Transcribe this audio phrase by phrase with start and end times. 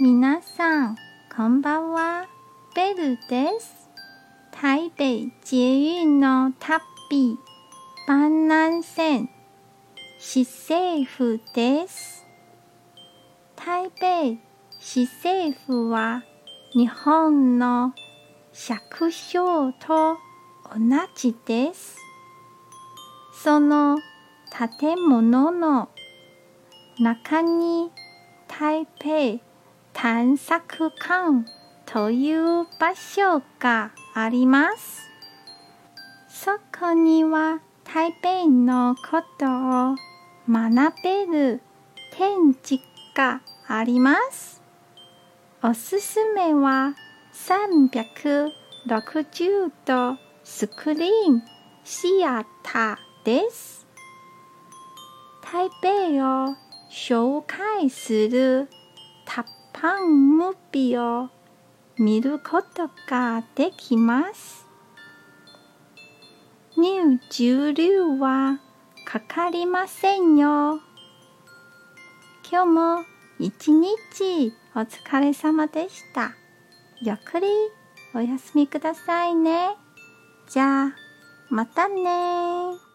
[0.00, 0.96] 皆さん、
[1.36, 2.28] こんばんは。
[2.76, 3.90] ベルです。
[4.52, 5.04] 台北
[5.44, 7.36] 捷運の旅、
[8.06, 9.28] 万南線、
[10.20, 12.24] 市政府です。
[13.56, 14.40] 台北
[14.78, 16.22] 市政府は
[16.74, 17.92] 日本の
[18.52, 20.16] 尺章と
[20.72, 20.78] 同
[21.16, 21.96] じです。
[23.42, 23.98] その
[24.80, 25.88] 建物の
[27.00, 27.90] 中に
[28.46, 29.47] 台北
[30.00, 31.44] 探索館
[31.84, 35.10] という場所があります。
[36.28, 39.96] そこには台北のことを
[40.48, 41.60] 学べる
[42.16, 42.80] 展示
[43.16, 44.62] があります。
[45.64, 46.94] おすすめは
[47.34, 51.42] 360度スクリーン
[51.82, 53.84] シアターです。
[55.42, 55.88] 台北
[56.24, 56.54] を
[56.88, 58.68] 紹介する
[59.26, 61.28] タッパンムービーを
[61.98, 64.66] 見ることができます。
[66.76, 68.58] 入場料は
[69.04, 70.80] かかりませんよ。
[72.50, 73.04] 今日も
[73.38, 76.32] 一日お疲れ様でした。
[77.00, 77.46] ゆっくり
[78.16, 79.76] お休みくださいね。
[80.50, 80.96] じゃあ、
[81.50, 82.87] またね